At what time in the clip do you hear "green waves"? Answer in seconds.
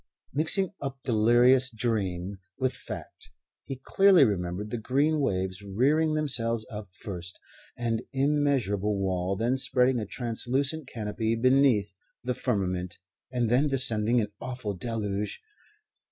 4.79-5.61